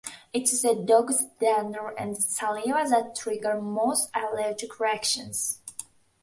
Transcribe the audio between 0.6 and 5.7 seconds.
the dog's dander and saliva that trigger most allergic reactions.